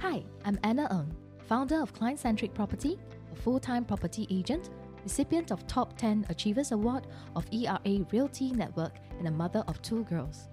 [0.00, 1.12] Hi, I'm Anna Ng,
[1.48, 3.00] founder of Client Centric Property,
[3.32, 4.70] a full time property agent,
[5.02, 10.04] recipient of Top 10 Achievers Award of ERA Realty Network, and a mother of two
[10.04, 10.50] girls.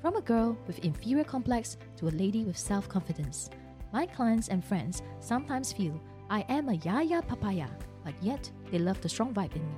[0.00, 3.50] From a girl with inferior complex to a lady with self confidence,
[3.92, 6.00] my clients and friends sometimes feel
[6.30, 7.68] I am a yaya papaya,
[8.02, 9.76] but yet they love the strong vibe in me.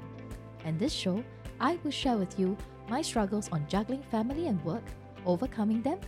[0.65, 1.25] And this show,
[1.59, 2.57] I will share with you
[2.89, 4.85] my struggles on juggling family and work,
[5.27, 5.99] overcoming them,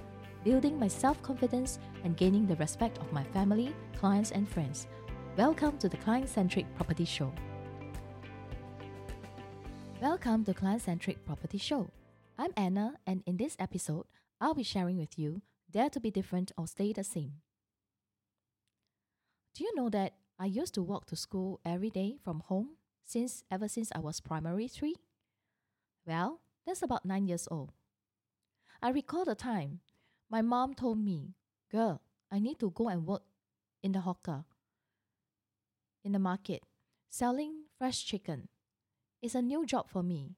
[0.45, 4.87] building my self confidence, and gaining the respect of my family, clients, and friends.
[5.37, 7.33] Welcome to the Client Centric Property Show.
[10.01, 11.91] Welcome to Client Centric Property Show.
[12.39, 14.07] I'm Anna, and in this episode,
[14.41, 17.35] I'll be sharing with you Dare to be different or stay the same.
[19.55, 22.71] Do you know that I used to walk to school every day from home
[23.05, 24.97] since ever since I was primary 3?
[26.07, 27.73] Well, that's about 9 years old.
[28.83, 29.81] I recall the time
[30.31, 31.35] my mom told me,
[31.71, 32.01] "Girl,
[32.31, 33.23] I need to go and work
[33.83, 34.45] in the hawker
[36.03, 36.63] in the market
[37.11, 38.49] selling fresh chicken.
[39.21, 40.37] It's a new job for me,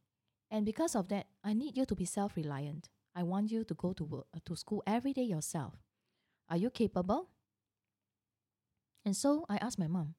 [0.51, 2.89] and because of that, I need you to be self-reliant.
[3.15, 5.85] I want you to go to work, uh, to school every day yourself.
[6.49, 7.29] Are you capable?"
[9.05, 10.15] And so I asked my mom,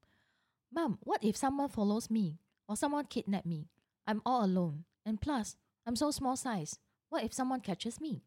[0.72, 3.70] Mom, what if someone follows me or someone kidnap me?
[4.08, 4.86] I'm all alone.
[5.06, 6.80] And plus, I'm so small size.
[7.10, 8.24] What if someone catches me?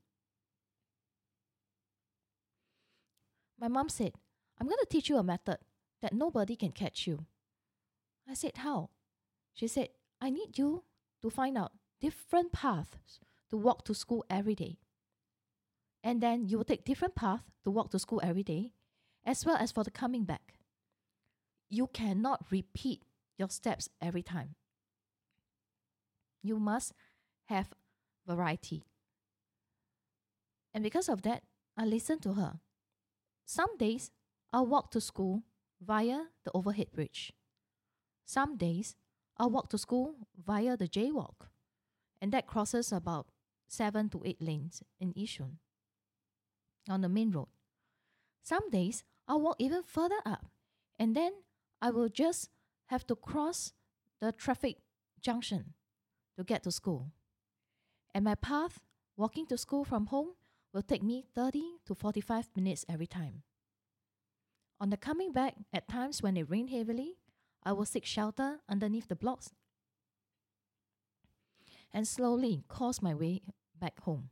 [3.58, 4.12] My mom said,
[4.60, 5.58] I'm going to teach you a method
[6.02, 7.26] that nobody can catch you.
[8.28, 8.90] I said, How?
[9.54, 9.88] She said,
[10.20, 10.84] I need you
[11.22, 14.78] to find out different paths to walk to school every day.
[16.02, 18.72] And then you will take different paths to walk to school every day,
[19.24, 20.54] as well as for the coming back.
[21.68, 23.02] You cannot repeat
[23.38, 24.54] your steps every time.
[26.42, 26.92] You must
[27.46, 27.68] have
[28.26, 28.84] variety.
[30.72, 31.42] And because of that,
[31.76, 32.60] I listened to her.
[33.46, 34.10] Some days
[34.52, 35.44] I'll walk to school
[35.80, 37.32] via the overhead bridge.
[38.24, 38.96] Some days
[39.38, 41.46] I'll walk to school via the jaywalk,
[42.20, 43.28] and that crosses about
[43.68, 45.58] seven to eight lanes in Yishun
[46.88, 47.46] on the main road.
[48.42, 50.46] Some days I'll walk even further up,
[50.98, 51.32] and then
[51.80, 52.50] I will just
[52.86, 53.72] have to cross
[54.20, 54.78] the traffic
[55.20, 55.74] junction
[56.36, 57.12] to get to school.
[58.12, 58.80] And my path
[59.16, 60.34] walking to school from home
[60.76, 63.42] will take me 30 to 45 minutes every time.
[64.78, 67.14] On the coming back, at times when it rained heavily,
[67.64, 69.52] I will seek shelter underneath the blocks
[71.94, 73.40] and slowly course my way
[73.80, 74.28] back home.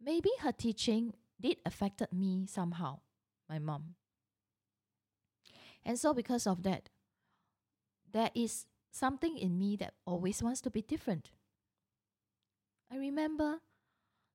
[0.00, 3.00] Maybe her teaching did affected me somehow,
[3.48, 3.96] my mom.
[5.84, 6.90] And so because of that,
[8.08, 11.32] there is something in me that always wants to be different.
[12.92, 13.60] I remember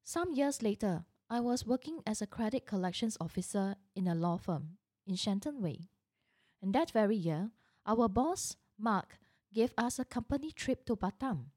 [0.04, 4.78] some years later, I was working as a credit collections officer in a law firm
[5.06, 5.90] in Shenton Way.
[6.60, 7.52] And that very year,
[7.86, 9.20] our boss, Mark,
[9.54, 11.52] gave us a company trip to Batam.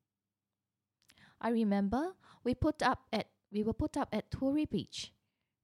[1.40, 2.12] I remember
[2.44, 5.10] we put up at we were put up at Turi Beach,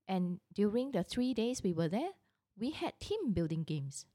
[0.08, 2.16] and during the three days we were there,
[2.58, 4.06] we had team building games.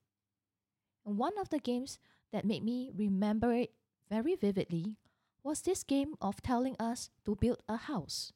[1.05, 1.99] And one of the games
[2.33, 3.73] that made me remember it
[4.09, 4.97] very vividly
[5.43, 8.31] was this game of telling us to build a house.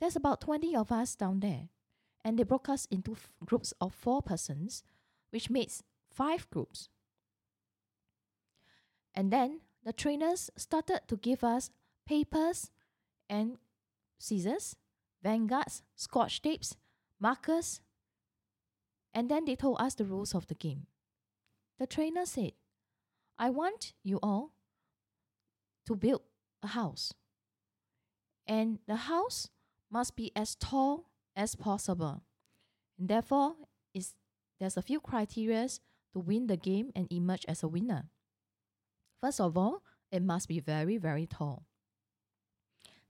[0.00, 1.68] There's about 20 of us down there,
[2.24, 4.82] and they broke us into f- groups of four persons,
[5.30, 6.88] which makes five groups.
[9.14, 11.70] And then the trainers started to give us
[12.06, 12.70] papers
[13.28, 13.58] and
[14.18, 14.76] scissors,
[15.22, 16.76] vanguards, scotch tapes,
[17.20, 17.80] markers,
[19.12, 20.86] and then they told us the rules of the game.
[21.78, 22.52] The trainer said,
[23.38, 24.53] I want you all
[25.86, 26.22] to build
[26.62, 27.12] a house.
[28.46, 29.48] And the house
[29.90, 31.06] must be as tall
[31.36, 32.22] as possible.
[32.98, 33.54] And therefore,
[33.92, 34.14] is
[34.60, 35.68] there's a few criteria
[36.12, 38.08] to win the game and emerge as a winner.
[39.20, 41.64] First of all, it must be very, very tall.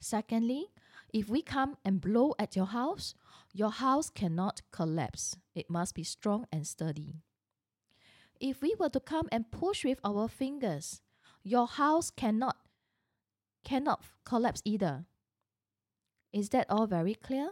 [0.01, 0.67] Secondly,
[1.13, 3.15] if we come and blow at your house,
[3.53, 5.37] your house cannot collapse.
[5.55, 7.15] It must be strong and sturdy.
[8.41, 11.01] If we were to come and push with our fingers,
[11.43, 12.57] your house cannot
[13.65, 15.07] cannot collapse either.
[16.33, 17.51] Is that all very clear?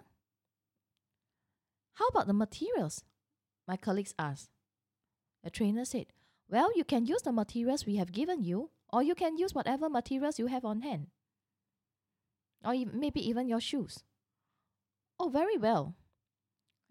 [1.94, 3.05] How about the materials?
[3.67, 4.50] My colleagues asked.
[5.44, 6.06] The trainer said,
[6.49, 9.88] Well, you can use the materials we have given you, or you can use whatever
[9.88, 11.09] materials you have on hand,
[12.64, 14.05] or maybe even your shoes.
[15.19, 15.94] Oh, very well.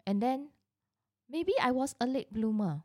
[0.06, 0.48] And then
[1.30, 2.82] maybe I was a late bloomer.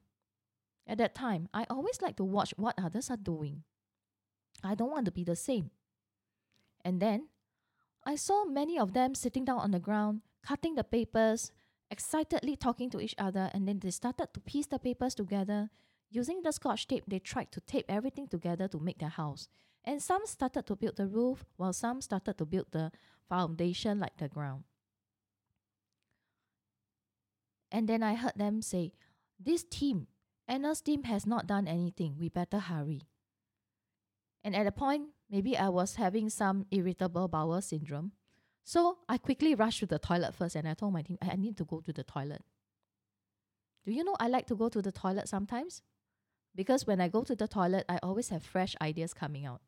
[0.86, 3.63] At that time, I always like to watch what others are doing.
[4.63, 5.72] I don't want to be the same.
[6.88, 7.28] And then
[8.06, 11.51] I saw many of them sitting down on the ground cutting the papers,
[11.92, 15.69] excitedly talking to each other, and then they started to piece the papers together.
[16.10, 19.50] Using the scotch tape, they tried to tape everything together to make their house.
[19.84, 22.94] And some started to build the roof, while some started to build the
[23.28, 24.63] foundation like the ground.
[27.69, 28.94] And then I heard them say,
[29.38, 30.07] This team,
[30.48, 32.16] Anna's team has not done anything.
[32.18, 33.01] We better hurry.
[34.45, 38.12] And at a point, maybe I was having some irritable bowel syndrome.
[38.63, 41.57] So I quickly rushed to the toilet first and I told my team, I need
[41.57, 42.44] to go to the toilet.
[43.85, 45.81] Do you know I like to go to the toilet sometimes?
[46.53, 49.62] Because when I go to the toilet, I always have fresh ideas coming out.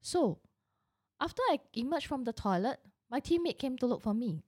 [0.00, 0.38] So,
[1.20, 2.78] after I emerged from the toilet,
[3.10, 4.42] my teammate came to look for me.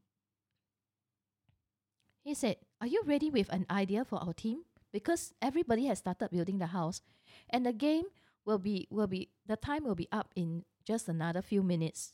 [2.22, 4.62] He said, Are you ready with an idea for our team?
[4.92, 7.02] Because everybody has started building the house
[7.50, 8.04] and the game
[8.44, 12.12] will be will be the time will be up in just another few minutes.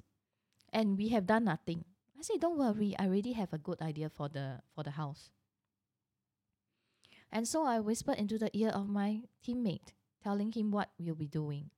[0.73, 1.85] And we have done nothing.
[2.19, 5.31] I say Don't worry, I already have a good idea for the for the house.
[7.31, 9.93] And so I whispered into the ear of my teammate,
[10.23, 11.71] telling him what we'll be doing.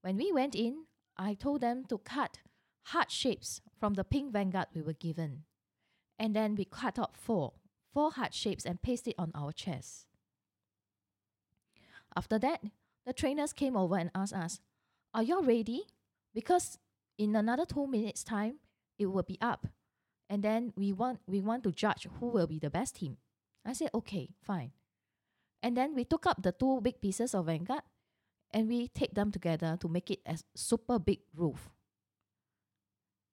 [0.00, 0.86] When we went in,
[1.16, 2.38] I told them to cut
[2.84, 5.42] heart shapes from the pink vanguard we were given.
[6.18, 7.52] And then we cut out four,
[7.92, 10.06] four heart shapes and pasted it on our chest.
[12.16, 12.62] After that,
[13.06, 14.60] the trainers came over and asked us,
[15.14, 15.84] Are you ready?
[16.34, 16.78] Because
[17.16, 18.56] in another two minutes' time,
[18.98, 19.66] it will be up.
[20.28, 23.16] And then we want we want to judge who will be the best team.
[23.64, 24.72] I said, okay, fine.
[25.62, 27.82] And then we took up the two big pieces of Vanguard
[28.52, 31.70] and we taped them together to make it a super big roof.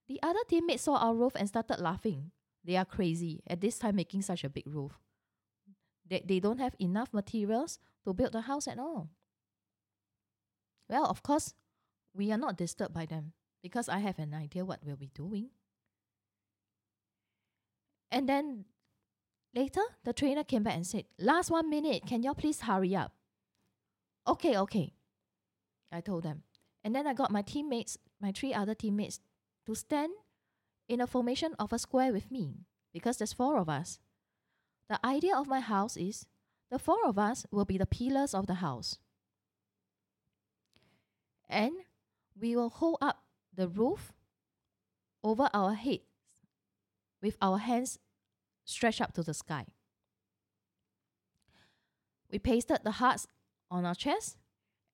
[0.07, 2.31] The other teammates saw our roof and started laughing.
[2.63, 4.99] They are crazy at this time making such a big roof.
[6.09, 9.09] They, they don't have enough materials to build the house at all.
[10.89, 11.53] Well, of course,
[12.13, 15.49] we are not disturbed by them because I have an idea what we'll be doing.
[18.11, 18.65] And then
[19.55, 23.13] later, the trainer came back and said, Last one minute, can y'all please hurry up?
[24.27, 24.93] Okay, okay.
[25.91, 26.43] I told them.
[26.83, 29.19] And then I got my teammates, my three other teammates,
[29.65, 30.11] to stand
[30.89, 33.99] in a formation of a square with me because there's four of us.
[34.89, 36.25] The idea of my house is
[36.69, 38.97] the four of us will be the pillars of the house.
[41.53, 41.73] And
[42.39, 43.23] we will hold up
[43.55, 44.11] the roof
[45.23, 46.01] over our heads
[47.21, 47.99] with our hands
[48.65, 49.65] stretched up to the sky.
[52.31, 53.27] We pasted the hearts
[53.69, 54.37] on our chest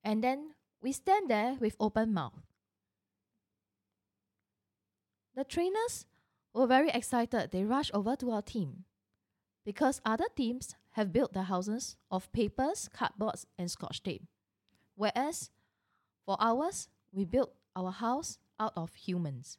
[0.04, 0.52] and then
[0.82, 2.42] we stand there with open mouth.
[5.36, 6.06] The trainers
[6.54, 7.52] were very excited.
[7.52, 8.84] They rushed over to our team
[9.66, 14.24] because other teams have built their houses of papers, cardboards, and scotch tape.
[14.96, 15.50] Whereas
[16.30, 19.58] for ours, we built our house out of humans.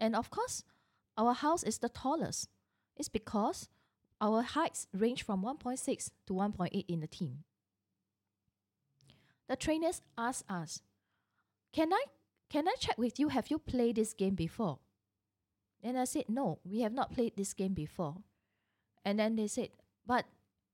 [0.00, 0.64] And of course,
[1.16, 2.48] our house is the tallest.
[2.96, 3.68] It's because
[4.20, 7.44] our heights range from 1.6 to 1.8 in the team.
[9.46, 10.82] The trainers asked us,
[11.72, 12.06] Can I
[12.50, 13.28] can I check with you?
[13.28, 14.80] Have you played this game before?
[15.80, 18.16] And I said, No, we have not played this game before.
[19.04, 19.68] And then they said,
[20.04, 20.24] But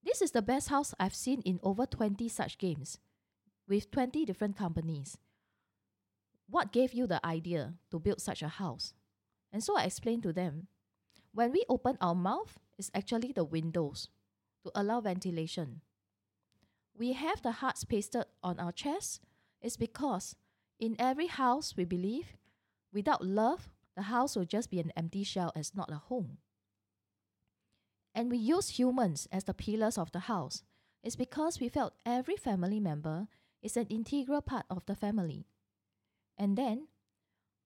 [0.03, 2.97] this is the best house I've seen in over 20 such games
[3.69, 5.17] with 20 different companies.
[6.49, 8.95] What gave you the idea to build such a house?
[9.53, 10.69] And so I explained to them
[11.33, 14.09] when we open our mouth, it's actually the windows
[14.65, 15.81] to allow ventilation.
[16.95, 19.21] We have the hearts pasted on our chest,
[19.63, 20.37] it's because
[20.79, 22.37] in every house, we believe,
[22.93, 26.39] without love, the house will just be an empty shell as not a home.
[28.15, 30.65] And we use humans as the pillars of the house.
[31.03, 33.29] It's because we felt every family member
[33.63, 35.47] is an integral part of the family.
[36.37, 36.89] And then,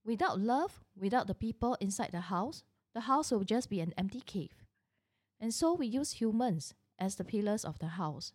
[0.05, 2.63] without love, without the people inside the house,
[2.95, 4.65] the house will just be an empty cave.
[5.41, 8.33] And so we use humans as the pillars of the house.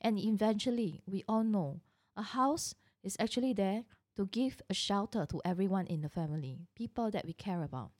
[0.00, 1.80] And eventually, we all know
[2.16, 3.84] a house is actually there
[4.16, 7.92] to give a shelter to everyone in the family, people that we care about.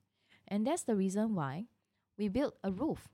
[0.47, 1.65] And that's the reason why
[2.17, 3.09] we built a roof.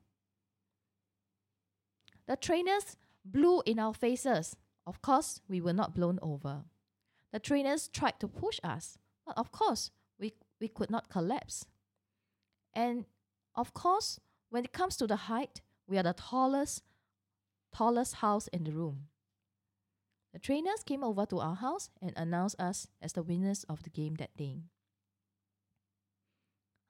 [2.27, 4.55] The trainers blew in our faces.
[4.85, 6.63] Of course, we were not blown over.
[7.31, 11.65] The trainers tried to push us, but of course, we, we could not collapse.
[12.73, 13.05] And
[13.55, 14.19] of course,
[14.49, 16.83] when it comes to the height, we are the tallest,
[17.73, 19.07] tallest house in the room.
[20.33, 23.89] The trainers came over to our house and announced us as the winners of the
[23.89, 24.63] game that day.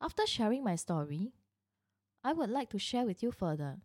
[0.01, 1.31] After sharing my story,
[2.23, 3.77] I would like to share with you further.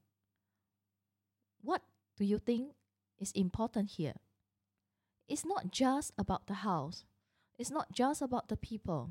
[1.60, 1.82] What
[2.16, 2.72] do you think
[3.18, 4.14] is important here?
[5.28, 7.04] It's not just about the house,
[7.58, 9.10] it's not just about the people,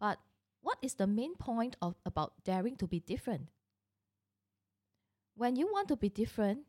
[0.00, 0.18] but
[0.60, 3.48] what is the main point of about daring to be different?
[5.34, 6.66] When you want to be different,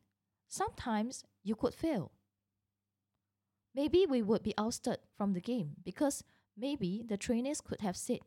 [0.47, 2.11] sometimes you could fail.
[3.73, 6.23] Maybe we would be ousted from the game because
[6.55, 8.19] maybe the trainers could have said,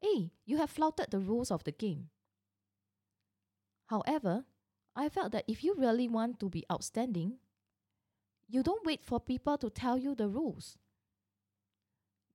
[0.00, 2.10] Hey, you have flouted the rules of the game.
[3.86, 4.44] However,
[4.94, 7.38] I felt that if you really want to be outstanding,
[8.48, 10.78] you don't wait for people to tell you the rules.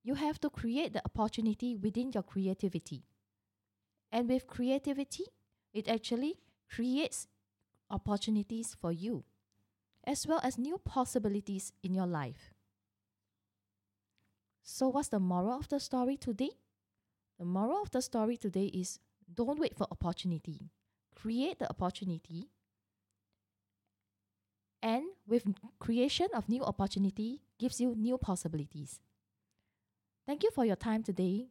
[0.02, 3.02] You have to create the opportunity within your creativity.
[4.12, 5.24] And with creativity,
[5.72, 6.36] it actually
[6.70, 7.26] creates
[7.90, 9.24] opportunities for you,
[10.04, 12.54] as well as new possibilities in your life.
[14.62, 16.50] So, what's the moral of the story today?
[17.38, 18.98] The moral of the story today is
[19.32, 20.70] don't wait for opportunity.
[21.14, 22.50] Create the opportunity.
[24.84, 25.46] And with
[25.78, 29.00] creation of new opportunity gives you new possibilities.
[30.26, 31.48] Thank you for your time today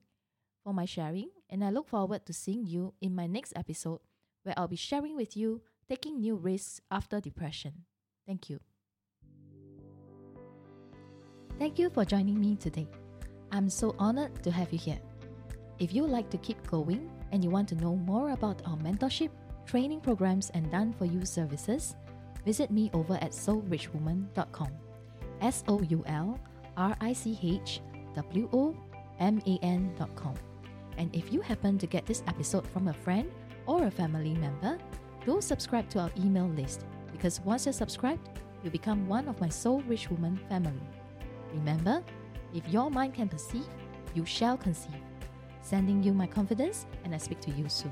[0.63, 4.01] for my sharing, and I look forward to seeing you in my next episode
[4.43, 7.73] where I'll be sharing with you taking new risks after depression.
[8.27, 8.59] Thank you.
[11.57, 12.87] Thank you for joining me today.
[13.51, 14.99] I'm so honored to have you here.
[15.79, 19.31] If you like to keep going and you want to know more about our mentorship,
[19.65, 21.95] training programs, and done for you services,
[22.45, 24.71] visit me over at soulrichwoman.com.
[25.41, 26.39] S O U L
[26.77, 27.81] R I C H
[28.15, 28.75] W O
[29.19, 30.35] M A N.com.
[30.97, 33.31] And if you happen to get this episode from a friend
[33.65, 34.77] or a family member,
[35.25, 38.29] do subscribe to our email list because once you're subscribed,
[38.63, 40.81] you become one of my Soul Rich Woman family.
[41.53, 42.03] Remember,
[42.53, 43.67] if your mind can perceive,
[44.13, 45.01] you shall conceive.
[45.61, 47.91] Sending you my confidence, and I speak to you soon.